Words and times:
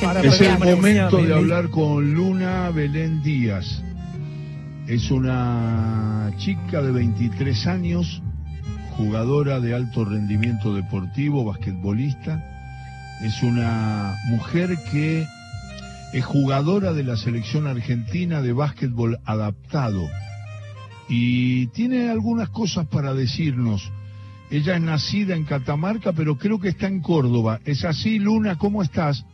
Es 0.00 0.40
el 0.40 0.58
momento 0.60 1.16
de 1.16 1.34
hablar 1.34 1.70
con 1.70 2.14
Luna 2.14 2.70
Belén 2.70 3.20
Díaz. 3.20 3.82
Es 4.86 5.10
una 5.10 6.30
chica 6.36 6.80
de 6.80 6.92
23 6.92 7.66
años, 7.66 8.22
jugadora 8.96 9.58
de 9.58 9.74
alto 9.74 10.04
rendimiento 10.04 10.72
deportivo, 10.72 11.44
basquetbolista. 11.44 12.40
Es 13.22 13.42
una 13.42 14.14
mujer 14.28 14.78
que 14.92 15.26
es 16.12 16.24
jugadora 16.24 16.92
de 16.92 17.02
la 17.02 17.16
selección 17.16 17.66
argentina 17.66 18.40
de 18.40 18.52
básquetbol 18.52 19.18
adaptado. 19.24 20.08
Y 21.08 21.66
tiene 21.68 22.08
algunas 22.08 22.50
cosas 22.50 22.86
para 22.86 23.14
decirnos. 23.14 23.90
Ella 24.48 24.76
es 24.76 24.80
nacida 24.80 25.34
en 25.34 25.42
Catamarca, 25.42 26.12
pero 26.12 26.38
creo 26.38 26.60
que 26.60 26.68
está 26.68 26.86
en 26.86 27.00
Córdoba. 27.00 27.58
¿Es 27.64 27.84
así, 27.84 28.20
Luna? 28.20 28.58
¿Cómo 28.58 28.84
estás? 28.84 29.24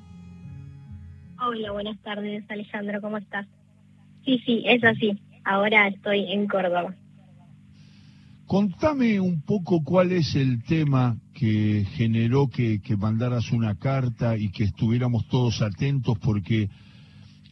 Hola, 1.46 1.72
buenas 1.72 2.00
tardes, 2.00 2.42
Alejandro, 2.48 3.02
¿cómo 3.02 3.18
estás? 3.18 3.46
Sí, 4.24 4.40
sí, 4.46 4.62
es 4.64 4.82
así. 4.82 5.20
Ahora 5.44 5.88
estoy 5.88 6.32
en 6.32 6.46
Córdoba. 6.46 6.94
Contame 8.46 9.20
un 9.20 9.42
poco 9.42 9.84
cuál 9.84 10.12
es 10.12 10.36
el 10.36 10.62
tema 10.62 11.18
que 11.34 11.84
generó 11.96 12.48
que, 12.48 12.80
mandaras 12.98 13.52
una 13.52 13.74
carta 13.74 14.38
y 14.38 14.50
que 14.52 14.64
estuviéramos 14.64 15.28
todos 15.28 15.60
atentos 15.60 16.18
porque 16.18 16.70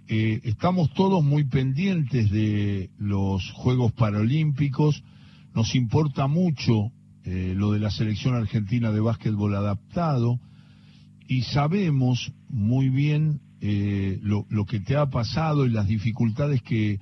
eh, 0.08 0.40
estamos 0.44 0.94
todos 0.94 1.22
muy 1.22 1.44
pendientes 1.44 2.30
de 2.30 2.88
los 2.98 3.50
Juegos 3.50 3.92
Paralímpicos, 3.92 5.04
nos 5.54 5.74
importa 5.74 6.28
mucho 6.28 6.92
eh, 7.24 7.52
lo 7.54 7.72
de 7.72 7.80
la 7.80 7.90
selección 7.90 8.36
argentina 8.36 8.90
de 8.90 9.00
básquetbol 9.00 9.54
adaptado 9.54 10.40
y 11.28 11.42
sabemos 11.42 12.32
muy 12.48 12.88
bien 12.88 13.40
eh, 13.62 14.18
lo, 14.22 14.66
que 14.66 14.80
te 14.80 14.96
ha 14.96 15.06
pasado 15.06 15.64
y 15.64 15.70
las 15.70 15.86
dificultades 15.86 16.62
que, 16.62 16.98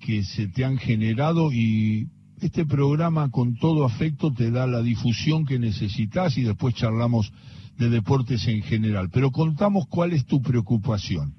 que 0.00 0.22
se 0.22 0.46
te 0.46 0.64
han 0.64 0.78
generado 0.78 1.52
y 1.52 2.06
este 2.40 2.64
programa 2.64 3.30
con 3.30 3.56
todo 3.56 3.84
afecto 3.84 4.32
te 4.32 4.50
da 4.52 4.66
la 4.66 4.80
difusión 4.80 5.44
que 5.44 5.58
necesitas 5.58 6.38
y 6.38 6.42
después 6.42 6.74
charlamos 6.76 7.32
de 7.78 7.90
deportes 7.90 8.46
en 8.46 8.62
general. 8.62 9.08
Pero 9.12 9.32
contamos 9.32 9.88
cuál 9.88 10.12
es 10.12 10.24
tu 10.24 10.40
preocupación. 10.40 11.34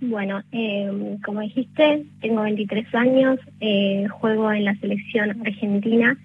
Bueno, 0.00 0.42
eh, 0.52 1.16
como 1.24 1.40
dijiste, 1.40 2.04
tengo 2.20 2.42
23 2.42 2.94
años, 2.94 3.40
eh, 3.60 4.06
juego 4.08 4.52
en 4.52 4.66
la 4.66 4.74
selección 4.74 5.40
argentina 5.40 6.18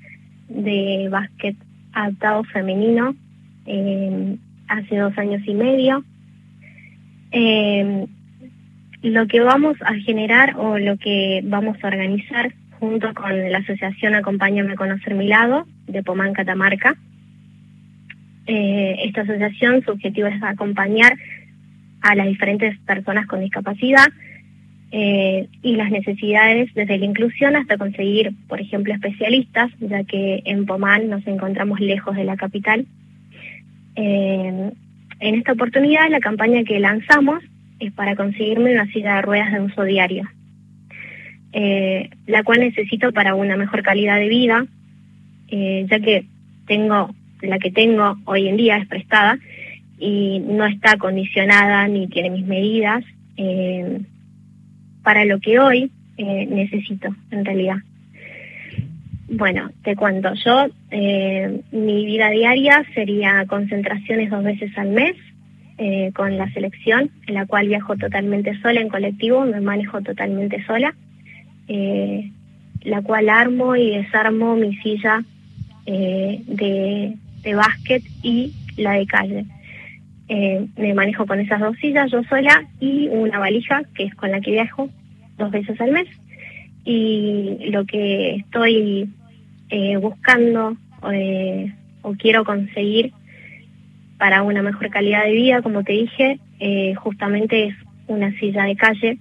de 0.50 1.08
básquet 1.10 1.56
adaptado 1.94 2.44
femenino 2.44 3.16
eh, 3.66 4.38
hace 4.68 4.98
dos 4.98 5.18
años 5.18 5.42
y 5.48 5.54
medio. 5.54 6.04
Eh, 7.32 8.06
lo 9.02 9.28
que 9.28 9.40
vamos 9.40 9.78
a 9.82 9.96
generar 9.96 10.56
o 10.58 10.78
lo 10.78 10.98
que 10.98 11.42
vamos 11.44 11.78
a 11.82 11.88
organizar 11.88 12.54
junto 12.80 13.14
con 13.14 13.52
la 13.52 13.60
asociación 13.60 14.16
Acompáñame 14.16 14.74
a 14.74 14.76
conocer 14.76 15.14
mi 15.14 15.28
lado 15.28 15.66
de 15.88 16.04
Pomán 16.04 16.34
Catamarca. 16.34 16.96
Eh, 18.48 18.96
esta 19.04 19.22
asociación, 19.22 19.84
su 19.84 19.92
objetivo 19.92 20.28
es 20.28 20.42
acompañar 20.42 21.18
a 22.02 22.16
las 22.16 22.28
diferentes 22.28 22.78
personas 22.80 23.28
con 23.28 23.40
discapacidad 23.40 24.08
eh, 24.92 25.48
y 25.62 25.76
las 25.76 25.92
necesidades 25.92 26.74
desde 26.74 26.98
la 26.98 27.06
inclusión 27.06 27.56
hasta 27.56 27.78
conseguir, 27.78 28.34
por 28.48 28.60
ejemplo, 28.60 28.94
especialistas, 28.94 29.72
ya 29.80 30.04
que 30.04 30.42
en 30.46 30.66
Pomán 30.66 31.10
nos 31.10 31.26
encontramos 31.28 31.80
lejos 31.80 32.16
de 32.16 32.26
la 32.26 32.36
capital. 32.36 32.86
Eh, 33.96 34.72
en 35.22 35.36
esta 35.36 35.54
oportunidad, 35.54 36.10
la 36.10 36.20
campaña 36.20 36.64
que 36.64 36.80
lanzamos 36.80 37.44
es 37.80 37.94
para 37.94 38.16
conseguirme 38.16 38.74
una 38.74 38.88
silla 38.88 39.18
de 39.18 39.22
ruedas 39.22 39.54
de 39.54 39.62
uso 39.62 39.84
diario, 39.84 40.28
eh, 41.54 42.10
la 42.26 42.44
cual 42.44 42.60
necesito 42.60 43.12
para 43.12 43.36
una 43.36 43.56
mejor 43.56 43.84
calidad 43.84 44.18
de 44.18 44.28
vida, 44.28 44.66
eh, 45.48 45.86
ya 45.90 46.00
que 46.00 46.26
la 47.42 47.60
que 47.60 47.72
tengo 47.72 48.16
hoy 48.26 48.48
en 48.48 48.56
día 48.56 48.78
es 48.78 48.88
prestada 48.88 49.38
y 50.00 50.40
no 50.40 50.66
está 50.66 50.94
acondicionada 50.94 51.88
ni 51.88 52.08
tiene 52.08 52.30
mis 52.30 52.46
medidas 52.46 53.04
eh, 53.36 54.00
para 55.04 55.26
lo 55.26 55.40
que 55.40 55.60
hoy 55.60 55.92
necesito 56.18 57.10
en 57.32 57.44
realidad. 57.44 57.78
Bueno, 59.34 59.70
te 59.86 59.96
cuento, 59.96 60.34
yo, 60.34 60.66
eh, 60.90 61.62
mi 61.72 62.06
vida 62.06 62.30
diaria 62.32 62.84
sería 62.94 63.46
concentraciones 63.48 64.30
dos 64.30 64.44
veces 64.44 64.78
al 64.78 64.90
mes 64.90 65.16
eh, 65.78 66.12
con 66.14 66.38
la 66.38 66.52
selección, 66.52 67.10
en 67.28 67.36
la 67.36 67.46
cual 67.46 67.70
viajo 67.70 67.96
totalmente 67.96 68.60
sola 68.60 68.82
en 68.82 68.90
colectivo, 68.90 69.46
me 69.46 69.62
manejo 69.62 70.02
totalmente 70.02 70.62
sola, 70.66 70.94
eh, 71.70 72.30
la 72.84 73.02
cual 73.04 73.30
armo 73.30 73.78
y 73.78 73.92
desarmo 73.92 74.58
mi 74.58 74.76
silla 74.76 75.24
de, 75.86 77.16
de 77.42 77.56
básquet 77.56 78.04
y 78.24 78.54
la 78.76 78.94
de 78.94 79.06
calle. 79.06 79.46
me 80.78 80.94
manejo 80.94 81.26
con 81.26 81.40
esas 81.40 81.62
dos 81.62 81.78
sillas 81.78 82.12
yo 82.12 82.22
sola 82.24 82.66
y 82.82 83.08
una 83.08 83.40
valija 83.40 83.84
que 83.96 84.04
es 84.04 84.16
con 84.16 84.30
la 84.30 84.42
que 84.42 84.52
viajo 84.52 84.90
dos 85.38 85.52
veces 85.52 85.80
al 85.80 85.92
mes 85.92 86.08
y 86.84 87.70
lo 87.70 87.86
que 87.86 88.36
estoy 88.36 89.10
eh, 89.72 89.96
buscando 89.96 90.76
eh, 91.14 91.74
o 92.02 92.12
quiero 92.14 92.44
conseguir 92.44 93.14
para 94.18 94.44
una 94.44 94.62
mejor 94.62 94.90
calidad 94.90 95.24
de 95.24 95.32
vida, 95.32 95.62
como 95.62 95.84
te 95.86 95.94
dije, 95.94 96.40
eh, 96.60 96.94
justamente 96.96 97.68
es 97.68 97.76
una 98.08 98.38
silla 98.38 98.66
de 98.66 98.76
calle 98.76 99.18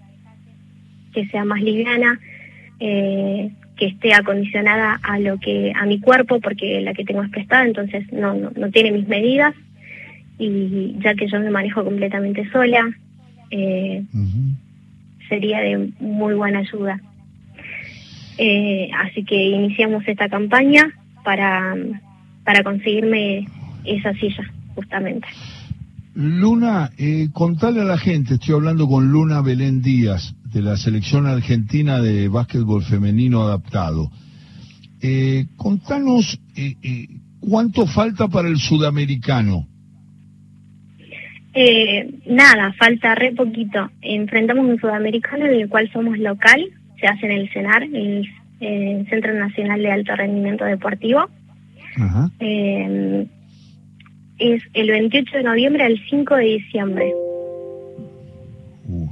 que 1.15 1.27
sea 1.29 1.45
más 1.45 1.63
liviana, 1.63 2.19
que 2.79 3.87
esté 3.87 4.13
acondicionada 4.13 4.99
a 5.03 5.19
lo 5.19 5.39
que 5.39 5.73
a 5.75 5.87
mi 5.87 6.01
cuerpo, 6.01 6.41
porque 6.41 6.81
la 6.81 6.95
que 6.95 7.05
tengo 7.05 7.23
es 7.23 7.31
prestada, 7.31 7.65
entonces 7.65 8.13
no, 8.13 8.35
no, 8.35 8.51
no 8.57 8.71
tiene 8.71 8.91
mis 8.91 9.07
medidas 9.07 9.55
y 10.39 10.97
ya 10.99 11.15
que 11.15 11.29
yo 11.29 11.39
me 11.41 11.51
manejo 11.51 11.85
completamente 11.85 12.49
sola, 12.51 12.91
sería 15.29 15.61
de 15.61 15.93
muy 16.01 16.35
buena 16.35 16.59
ayuda. 16.61 17.01
Eh, 18.43 18.89
así 18.97 19.23
que 19.23 19.37
iniciamos 19.37 20.03
esta 20.09 20.31
campaña 20.31 20.91
para, 21.23 21.77
para 22.43 22.65
conseguirme 22.65 23.47
esa 23.85 24.15
silla, 24.15 24.51
justamente. 24.75 25.29
Luna, 26.15 26.91
eh, 26.97 27.29
contale 27.35 27.83
a 27.83 27.85
la 27.85 27.99
gente, 27.99 28.35
estoy 28.35 28.55
hablando 28.55 28.89
con 28.89 29.13
Luna 29.13 29.43
Belén 29.43 29.83
Díaz, 29.83 30.35
de 30.53 30.63
la 30.63 30.79
selección 30.79 31.27
argentina 31.27 32.01
de 32.01 32.29
básquetbol 32.29 32.83
femenino 32.83 33.43
adaptado. 33.43 34.11
Eh, 35.03 35.45
contanos 35.57 36.41
eh, 36.57 36.77
eh, 36.83 37.09
cuánto 37.41 37.87
falta 37.87 38.29
para 38.29 38.49
el 38.49 38.57
sudamericano. 38.57 39.67
nada, 42.27 42.73
falta 42.79 43.15
re 43.15 43.33
poquito. 43.33 43.91
Enfrentamos 44.01 44.65
un 44.65 44.81
sudamericano 44.81 45.45
en 45.45 45.61
el 45.61 45.69
cual 45.69 45.91
somos 45.93 46.19
local, 46.19 46.65
se 47.01 47.07
hace 47.07 47.27
en 47.27 47.33
el 47.33 47.51
CENAR, 47.51 47.83
el, 47.83 48.29
Centro 49.09 49.33
Nacional 49.33 49.81
de 49.81 49.91
Alto 49.91 50.15
Rendimiento 50.15 50.67
Deportivo. 50.67 51.31
Eh, 52.41 53.27
es 54.39 54.63
el 54.75 54.91
28 54.91 55.39
de 55.39 55.43
noviembre 55.43 55.85
al 55.85 55.99
5 56.11 56.37
de 56.37 56.45
diciembre. 56.45 57.13
Uh, 58.87 59.09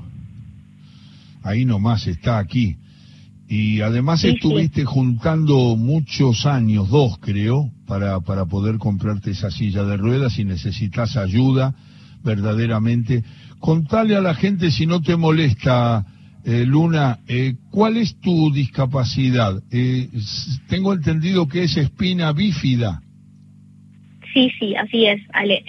ahí 1.43 1.65
nomás 1.65 2.07
está 2.07 2.39
aquí. 2.39 2.77
Y 3.49 3.81
además 3.81 4.23
estuviste 4.25 4.85
juntando 4.85 5.75
muchos 5.77 6.45
años, 6.45 6.91
dos 6.91 7.19
creo, 7.19 7.71
para, 7.87 8.21
para 8.21 8.45
poder 8.45 8.77
comprarte 8.77 9.31
esa 9.31 9.51
silla 9.51 9.85
de 9.85 9.97
ruedas 9.97 10.39
y 10.39 10.45
necesitas 10.45 11.17
ayuda 11.17 11.75
verdaderamente. 12.23 13.25
Contale 13.59 14.17
a 14.17 14.21
la 14.21 14.35
gente 14.35 14.71
si 14.71 14.87
no 14.87 15.01
te 15.01 15.17
molesta 15.17 16.05
eh, 16.45 16.65
Luna, 16.65 17.19
eh, 17.29 17.55
¿cuál 17.71 17.97
es 17.97 18.19
tu 18.21 18.53
discapacidad? 18.53 19.63
Eh, 19.71 20.09
tengo 20.69 20.93
entendido 20.93 21.49
que 21.49 21.65
es 21.65 21.77
espina 21.77 22.33
bífida. 22.33 23.01
Sí, 24.33 24.51
sí, 24.59 24.77
así 24.77 25.07
es, 25.07 25.21
Ale. 25.33 25.65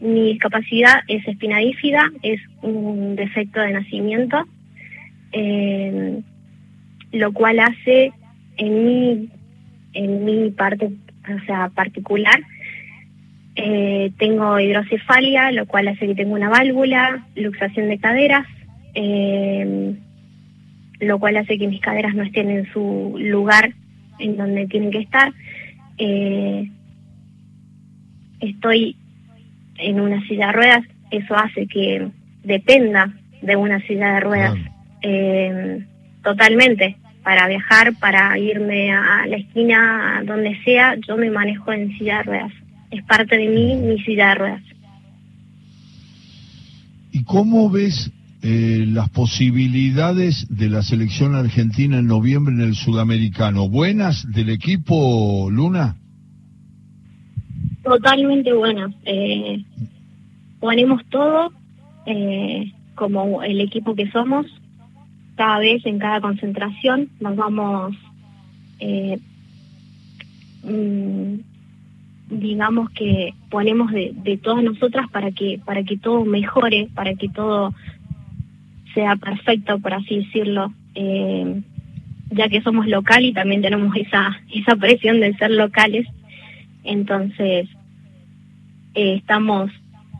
mi 0.00 0.32
discapacidad 0.32 1.00
es 1.06 1.26
espina 1.28 1.58
bífida, 1.58 2.10
es 2.22 2.40
un 2.62 3.14
defecto 3.14 3.60
de 3.60 3.72
nacimiento, 3.72 4.44
lo 7.12 7.32
cual 7.32 7.60
hace 7.60 8.10
en 8.56 8.84
mi, 8.84 9.28
en 9.92 10.24
mi 10.24 10.50
parte, 10.50 10.86
o 10.86 11.44
sea, 11.46 11.68
particular, 11.68 12.40
tengo 13.54 14.58
hidrocefalia, 14.58 15.52
lo 15.52 15.66
cual 15.66 15.88
hace 15.88 16.06
que 16.06 16.14
tenga 16.14 16.34
una 16.34 16.48
válvula, 16.48 17.26
luxación 17.36 17.88
de 17.90 17.98
caderas, 17.98 18.46
eh, 18.94 19.94
lo 21.00 21.18
cual 21.18 21.36
hace 21.36 21.58
que 21.58 21.68
mis 21.68 21.80
caderas 21.80 22.14
no 22.14 22.22
estén 22.22 22.50
en 22.50 22.72
su 22.72 23.16
lugar 23.18 23.74
en 24.18 24.36
donde 24.36 24.66
tienen 24.66 24.90
que 24.90 25.00
estar. 25.00 25.32
Eh, 25.98 26.70
estoy 28.40 28.96
en 29.76 30.00
una 30.00 30.26
silla 30.26 30.46
de 30.48 30.52
ruedas 30.52 30.84
eso 31.16 31.36
hace 31.36 31.66
que 31.66 32.08
dependa 32.42 33.12
de 33.42 33.56
una 33.56 33.80
silla 33.86 34.14
de 34.14 34.20
ruedas 34.20 34.58
eh, 35.02 35.84
totalmente. 36.22 36.96
Para 37.22 37.48
viajar, 37.48 37.94
para 37.98 38.38
irme 38.38 38.92
a 38.92 39.26
la 39.26 39.36
esquina, 39.36 40.22
donde 40.26 40.62
sea, 40.62 40.94
yo 41.08 41.16
me 41.16 41.30
manejo 41.30 41.72
en 41.72 41.96
silla 41.96 42.18
de 42.18 42.22
ruedas. 42.24 42.52
Es 42.90 43.02
parte 43.04 43.38
de 43.38 43.48
mí 43.48 43.76
mi 43.76 43.98
silla 44.02 44.28
de 44.28 44.34
ruedas. 44.34 44.62
¿Y 47.12 47.24
cómo 47.24 47.70
ves 47.70 48.12
eh, 48.46 48.84
las 48.86 49.08
posibilidades 49.08 50.46
de 50.50 50.68
la 50.68 50.82
selección 50.82 51.34
argentina 51.34 51.98
en 51.98 52.06
noviembre 52.06 52.54
en 52.54 52.60
el 52.60 52.74
sudamericano? 52.74 53.70
¿Buenas 53.70 54.30
del 54.30 54.50
equipo 54.50 55.48
Luna? 55.50 55.96
Totalmente 57.82 58.52
buenas. 58.52 58.92
Eh, 59.06 59.64
ponemos 60.60 61.02
todo 61.06 61.52
eh, 62.04 62.70
como 62.94 63.42
el 63.42 63.62
equipo 63.62 63.94
que 63.94 64.10
somos. 64.10 64.44
Cada 65.36 65.60
vez 65.60 65.86
en 65.86 65.98
cada 65.98 66.20
concentración 66.20 67.08
nos 67.20 67.36
vamos, 67.36 67.96
eh, 68.78 69.18
mm, 70.64 71.34
digamos 72.28 72.90
que 72.90 73.32
ponemos 73.48 73.90
de, 73.90 74.12
de 74.14 74.36
todas 74.36 74.62
nosotras 74.62 75.08
para 75.10 75.30
que 75.30 75.58
para 75.64 75.82
que 75.82 75.96
todo 75.96 76.26
mejore, 76.26 76.88
para 76.94 77.14
que 77.14 77.30
todo 77.30 77.72
sea 78.94 79.16
perfecto, 79.16 79.78
por 79.80 79.92
así 79.94 80.18
decirlo, 80.18 80.72
eh, 80.94 81.62
ya 82.30 82.48
que 82.48 82.62
somos 82.62 82.86
local 82.86 83.24
y 83.24 83.32
también 83.32 83.62
tenemos 83.62 83.94
esa, 83.96 84.40
esa 84.52 84.76
presión 84.76 85.20
de 85.20 85.34
ser 85.34 85.50
locales. 85.50 86.06
Entonces, 86.84 87.68
eh, 88.94 89.14
estamos 89.16 89.70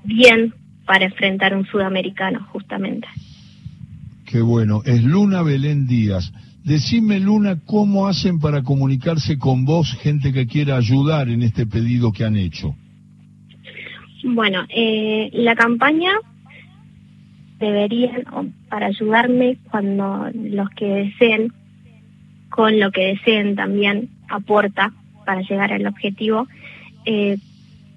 bien 0.05 0.53
para 0.85 1.07
enfrentar 1.07 1.57
un 1.57 1.67
sudamericano, 1.67 2.47
justamente. 2.53 3.09
Qué 4.27 4.41
bueno. 4.41 4.83
Es 4.85 5.03
Luna 5.03 5.43
Belén 5.43 5.87
Díaz. 5.87 6.33
Decime, 6.65 7.21
Luna, 7.21 7.61
¿cómo 7.67 8.07
hacen 8.07 8.41
para 8.41 8.63
comunicarse 8.63 9.39
con 9.39 9.65
vos, 9.65 9.93
gente 10.01 10.33
que 10.33 10.47
quiera 10.47 10.77
ayudar 10.77 11.29
en 11.29 11.43
este 11.43 11.67
pedido 11.67 12.11
que 12.11 12.25
han 12.25 12.37
hecho? 12.37 12.75
Bueno, 14.25 14.65
eh, 14.75 15.29
la 15.35 15.55
campaña 15.55 16.13
deberían, 17.65 18.25
para 18.69 18.87
ayudarme 18.87 19.59
cuando 19.71 20.31
los 20.35 20.71
que 20.71 20.87
deseen, 20.87 21.53
con 22.51 22.79
lo 22.79 22.91
que 22.93 23.07
deseen 23.15 23.57
también, 23.57 24.11
aporta 24.29 24.93
para 25.25 25.43
llegar 25.43 25.73
al 25.73 25.87
objetivo. 25.87 26.47
Eh, 27.05 27.39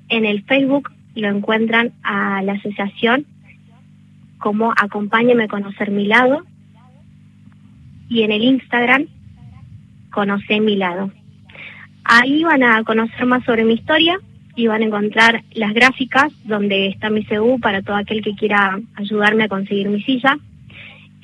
en 0.10 0.26
el 0.26 0.44
Facebook 0.44 0.92
lo 1.16 1.30
encuentran 1.30 1.94
a 2.04 2.42
la 2.44 2.54
asociación 2.54 3.26
como 4.38 4.72
Acompáñame 4.72 5.48
conocer 5.48 5.92
mi 5.92 6.06
lado 6.06 6.44
y 8.10 8.24
en 8.24 8.32
el 8.32 8.44
Instagram 8.44 9.08
Conoce 10.12 10.60
mi 10.60 10.76
lado. 10.76 11.12
Ahí 12.04 12.44
van 12.44 12.64
a 12.64 12.84
conocer 12.84 13.26
más 13.26 13.44
sobre 13.44 13.66
mi 13.66 13.74
historia 13.74 14.20
y 14.58 14.66
van 14.66 14.82
a 14.82 14.86
encontrar 14.86 15.44
las 15.54 15.72
gráficas 15.74 16.34
donde 16.44 16.88
está 16.88 17.12
mi 17.12 17.24
CU 17.24 17.60
para 17.62 17.84
todo 17.84 17.96
aquel 17.96 18.24
que 18.24 18.34
quiera 18.34 18.78
ayudarme 18.96 19.44
a 19.44 19.48
conseguir 19.48 19.88
mi 19.88 20.02
silla. 20.02 20.38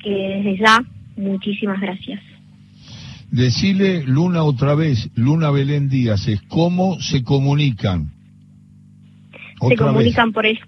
Que 0.00 0.10
desde 0.10 0.58
ya, 0.58 0.84
muchísimas 1.16 1.80
gracias. 1.80 2.22
Decile 3.32 4.04
Luna 4.04 4.44
otra 4.44 4.76
vez, 4.76 5.10
Luna 5.16 5.50
Belén 5.50 5.88
Díaz, 5.88 6.28
es 6.28 6.40
cómo 6.42 7.00
se 7.00 7.24
comunican. 7.24 8.12
se 9.68 9.76
comunican 9.76 10.32
por 10.32 10.46
el, 10.46 10.60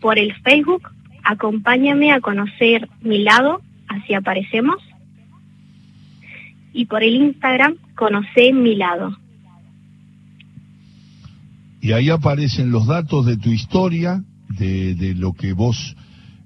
por 0.00 0.18
el 0.18 0.34
Facebook, 0.42 0.90
acompáñame 1.22 2.10
a 2.10 2.20
conocer 2.20 2.88
mi 3.00 3.18
lado, 3.18 3.60
así 3.86 4.14
aparecemos. 4.14 4.82
Y 6.72 6.86
por 6.86 7.04
el 7.04 7.14
Instagram, 7.14 7.76
conoce 7.94 8.52
mi 8.52 8.74
lado 8.74 9.16
y 11.88 11.92
ahí 11.92 12.10
aparecen 12.10 12.70
los 12.70 12.86
datos 12.86 13.24
de 13.24 13.38
tu 13.38 13.48
historia, 13.48 14.22
de, 14.58 15.14
lo 15.16 15.32
que 15.32 15.54
vos 15.54 15.96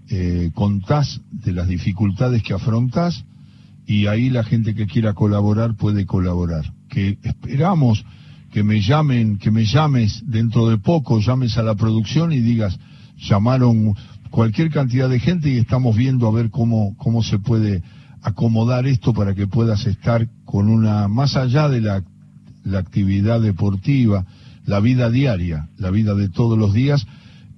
eh, 0.09 0.53
contás, 0.55 1.21
de 1.33 1.51
las 1.51 1.67
dificultades 1.67 2.45
que 2.45 2.55
afrontás, 2.55 3.25
y 3.85 4.07
ahí 4.07 4.31
la 4.31 4.45
gente 4.45 4.73
que 4.73 4.87
quiera 4.87 5.15
colaborar 5.15 5.75
puede 5.75 6.07
colaborar. 6.07 6.73
Que 6.89 7.19
esperamos 7.25 8.05
que 8.53 8.63
me 8.63 8.83
llamen, 8.83 9.37
que 9.39 9.51
me 9.51 9.65
llames 9.65 10.23
dentro 10.25 10.69
de 10.69 10.79
poco, 10.79 11.19
llames 11.19 11.59
a 11.59 11.65
la 11.65 11.75
producción 11.75 12.33
y 12.33 12.39
digas, 12.39 12.79
llamaron 13.19 13.97
cualquier 14.31 14.71
cantidad 14.71 15.09
de 15.09 15.19
gente 15.19 15.49
y 15.49 15.59
estamos 15.59 15.97
viendo 15.97 16.29
a 16.29 16.31
ver 16.31 16.51
cómo, 16.51 16.97
cómo 16.99 17.25
se 17.25 17.41
puede 17.41 17.83
acomodar 18.23 18.87
esto 18.87 19.13
para 19.13 19.35
que 19.35 19.49
puedas 19.49 19.87
estar 19.87 20.29
con 20.45 20.69
una, 20.69 21.09
más 21.09 21.35
allá 21.35 21.69
de 21.69 21.81
la, 21.81 22.05
la 22.63 22.79
actividad 22.79 23.41
deportiva, 23.41 24.25
la 24.65 24.81
vida 24.81 25.11
diaria, 25.11 25.69
la 25.79 25.91
vida 25.91 26.15
de 26.15 26.29
todos 26.29 26.59
los 26.59 26.73
días, 26.73 27.07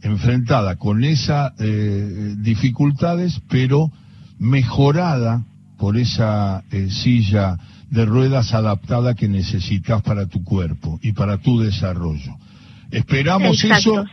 enfrentada 0.03 0.77
con 0.77 1.05
esas 1.05 1.53
eh, 1.59 2.35
dificultades, 2.39 3.41
pero 3.49 3.91
mejorada 4.39 5.45
por 5.79 5.97
esa 5.97 6.63
eh, 6.71 6.89
silla 6.91 7.57
de 7.91 8.05
ruedas 8.05 8.55
adaptada 8.55 9.15
que 9.15 9.29
necesitas 9.29 10.03
para 10.03 10.27
tu 10.27 10.43
cuerpo 10.45 10.99
y 11.03 11.13
para 11.13 11.39
tu 11.39 11.61
desarrollo. 11.61 12.37
Esperamos 12.91 13.65
eso 13.65 14.05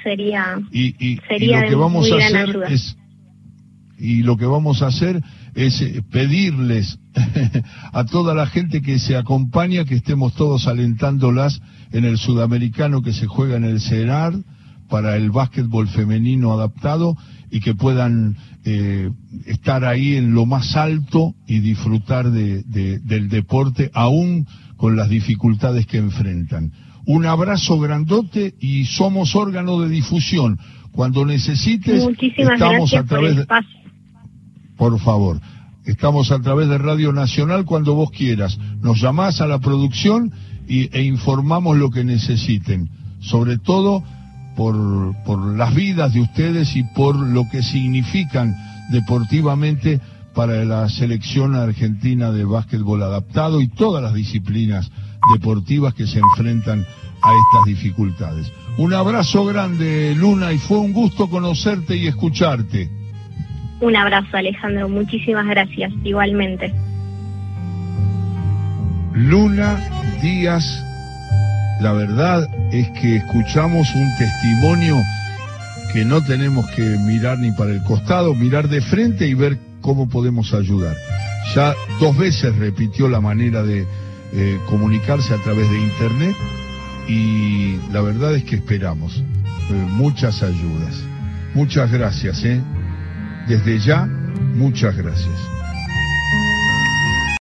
y, 0.71 1.15
lo 1.15 1.61
que 1.67 1.75
vamos 1.75 2.11
a 2.11 2.15
hacer 2.17 2.57
es 2.69 2.97
y 4.01 4.23
lo 4.23 4.35
que 4.35 4.47
vamos 4.47 4.81
a 4.81 4.87
hacer 4.87 5.21
es 5.53 5.79
eh, 5.81 6.01
pedirles 6.11 6.97
a 7.93 8.03
toda 8.05 8.33
la 8.33 8.47
gente 8.47 8.81
que 8.81 8.97
se 8.97 9.15
acompaña 9.15 9.85
que 9.85 9.95
estemos 9.95 10.33
todos 10.33 10.67
alentándolas 10.67 11.61
en 11.91 12.05
el 12.05 12.17
sudamericano 12.17 13.03
que 13.03 13.13
se 13.13 13.27
juega 13.27 13.57
en 13.57 13.63
el 13.63 13.79
CERAR 13.79 14.33
para 14.89 15.15
el 15.17 15.29
básquetbol 15.29 15.87
femenino 15.87 16.51
adaptado 16.51 17.15
y 17.51 17.59
que 17.59 17.75
puedan 17.75 18.37
eh, 18.65 19.11
estar 19.45 19.85
ahí 19.85 20.15
en 20.15 20.33
lo 20.33 20.47
más 20.47 20.75
alto 20.75 21.35
y 21.45 21.59
disfrutar 21.59 22.31
de, 22.31 22.63
del 22.63 23.29
deporte 23.29 23.91
aún 23.93 24.47
con 24.77 24.95
las 24.95 25.09
dificultades 25.09 25.85
que 25.85 25.97
enfrentan. 25.97 26.71
Un 27.05 27.27
abrazo 27.27 27.79
grandote 27.79 28.55
y 28.59 28.85
somos 28.85 29.35
órgano 29.35 29.79
de 29.79 29.89
difusión. 29.89 30.59
Cuando 30.91 31.25
necesites, 31.25 32.05
estamos 32.37 32.93
a 32.93 33.05
través 33.05 33.37
de... 33.37 33.45
Por 34.81 34.99
favor, 34.99 35.39
estamos 35.85 36.31
a 36.31 36.39
través 36.39 36.67
de 36.67 36.79
Radio 36.79 37.13
Nacional 37.13 37.65
cuando 37.65 37.93
vos 37.93 38.09
quieras. 38.09 38.57
Nos 38.81 38.99
llamás 38.99 39.39
a 39.39 39.45
la 39.45 39.59
producción 39.59 40.31
e 40.67 41.03
informamos 41.03 41.77
lo 41.77 41.91
que 41.91 42.03
necesiten, 42.03 42.89
sobre 43.19 43.59
todo 43.59 44.03
por, 44.55 45.13
por 45.23 45.55
las 45.55 45.75
vidas 45.75 46.13
de 46.13 46.21
ustedes 46.21 46.75
y 46.75 46.81
por 46.95 47.15
lo 47.15 47.47
que 47.51 47.61
significan 47.61 48.55
deportivamente 48.91 50.01
para 50.33 50.65
la 50.65 50.89
selección 50.89 51.53
argentina 51.53 52.31
de 52.31 52.43
básquetbol 52.43 53.03
adaptado 53.03 53.61
y 53.61 53.67
todas 53.67 54.01
las 54.01 54.15
disciplinas 54.15 54.89
deportivas 55.35 55.93
que 55.93 56.07
se 56.07 56.17
enfrentan 56.17 56.79
a 56.79 57.29
estas 57.29 57.65
dificultades. 57.67 58.51
Un 58.79 58.95
abrazo 58.95 59.45
grande, 59.45 60.15
Luna, 60.15 60.51
y 60.51 60.57
fue 60.57 60.79
un 60.79 60.91
gusto 60.91 61.29
conocerte 61.29 61.95
y 61.95 62.07
escucharte. 62.07 63.00
Un 63.81 63.95
abrazo, 63.95 64.37
Alejandro. 64.37 64.87
Muchísimas 64.87 65.47
gracias, 65.47 65.91
igualmente. 66.03 66.71
Luna 69.13 69.77
Díaz, 70.21 70.63
la 71.81 71.91
verdad 71.91 72.47
es 72.71 72.89
que 72.91 73.17
escuchamos 73.17 73.93
un 73.95 74.07
testimonio 74.17 74.95
que 75.91 76.05
no 76.05 76.23
tenemos 76.23 76.69
que 76.71 76.81
mirar 76.81 77.39
ni 77.39 77.51
para 77.51 77.71
el 77.71 77.83
costado, 77.83 78.33
mirar 78.35 78.69
de 78.69 78.81
frente 78.81 79.27
y 79.27 79.33
ver 79.33 79.57
cómo 79.81 80.07
podemos 80.07 80.53
ayudar. 80.53 80.95
Ya 81.55 81.73
dos 81.99 82.15
veces 82.17 82.55
repitió 82.55 83.09
la 83.09 83.19
manera 83.19 83.63
de 83.63 83.85
eh, 84.33 84.59
comunicarse 84.69 85.33
a 85.33 85.37
través 85.37 85.69
de 85.69 85.81
Internet 85.81 86.35
y 87.07 87.77
la 87.91 88.01
verdad 88.01 88.35
es 88.35 88.43
que 88.43 88.57
esperamos 88.57 89.17
eh, 89.17 89.73
muchas 89.89 90.43
ayudas. 90.43 91.03
Muchas 91.53 91.91
gracias, 91.91 92.45
¿eh? 92.45 92.61
Desde 93.47 93.79
ya, 93.79 94.05
muchas 94.05 94.95
gracias. 94.97 95.60